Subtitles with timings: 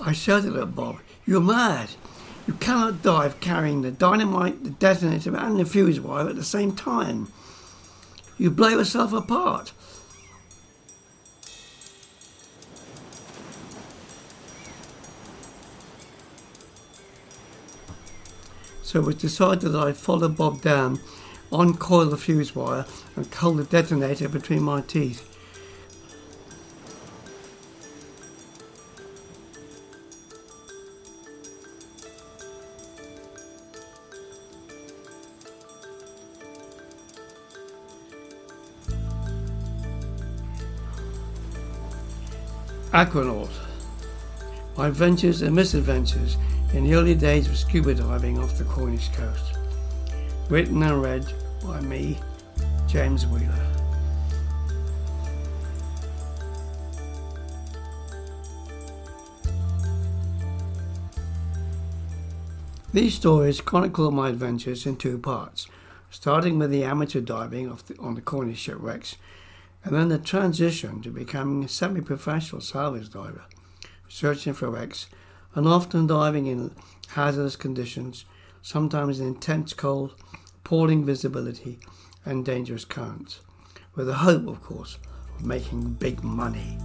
[0.00, 1.90] I shouted at Bob, You're mad.
[2.46, 6.76] You cannot dive carrying the dynamite, the detonator, and the fuse wire at the same
[6.76, 7.32] time.
[8.38, 9.72] You blow yourself apart.
[18.82, 21.00] So it was decided that I'd follow Bob down,
[21.50, 22.86] uncoil the fuse wire,
[23.16, 25.35] and hold the detonator between my teeth.
[42.92, 43.50] Aquanaut.
[44.76, 46.36] My adventures and misadventures
[46.72, 49.58] in the early days of scuba diving off the Cornish coast.
[50.48, 51.26] Written and read
[51.64, 52.18] by me,
[52.86, 53.66] James Wheeler.
[62.92, 65.66] These stories chronicle my adventures in two parts,
[66.10, 69.16] starting with the amateur diving the, on the Cornish shipwrecks
[69.86, 73.44] and then the transition to becoming a semi professional salvage diver,
[74.08, 75.06] searching for wrecks
[75.54, 76.72] and often diving in
[77.10, 78.24] hazardous conditions,
[78.62, 80.16] sometimes in intense cold,
[80.64, 81.78] appalling visibility,
[82.24, 83.42] and dangerous currents,
[83.94, 84.98] with the hope, of course,
[85.38, 86.76] of making big money.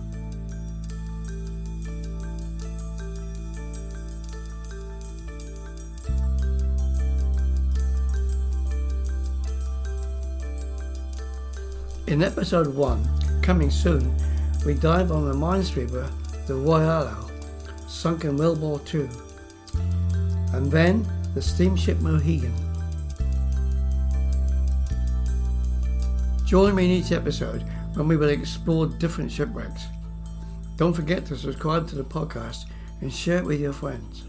[12.12, 14.14] In episode 1, coming soon,
[14.66, 16.12] we dive on the minesweeper,
[16.45, 17.31] the Royalo,
[17.90, 19.08] sunk in World War II,
[20.52, 22.53] and then the steamship Mohegan.
[26.45, 29.86] Join me in each episode when we will explore different shipwrecks.
[30.75, 32.66] Don't forget to subscribe to the podcast
[33.00, 34.25] and share it with your friends.